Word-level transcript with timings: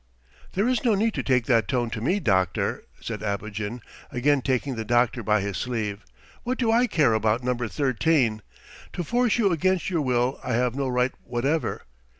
"There 0.53 0.67
is 0.67 0.83
no 0.83 0.95
need 0.95 1.13
to 1.13 1.21
take 1.21 1.45
that 1.45 1.67
tone 1.67 1.91
to 1.91 2.01
me, 2.01 2.19
doctor!" 2.19 2.85
said 2.99 3.21
Abogin, 3.21 3.81
again 4.09 4.41
taking 4.41 4.73
the 4.73 4.83
doctor 4.83 5.21
by 5.21 5.41
his 5.41 5.57
sleeve. 5.57 6.03
"What 6.41 6.57
do 6.57 6.71
I 6.71 6.87
care 6.87 7.13
about 7.13 7.43
No. 7.43 7.55
XIII! 7.55 8.39
To 8.93 9.03
force 9.03 9.37
you 9.37 9.51
against 9.51 9.91
your 9.91 10.01
will 10.01 10.39
I 10.43 10.53
have 10.55 10.73
no 10.73 10.87
right 10.87 11.11
whatever. 11.23 11.83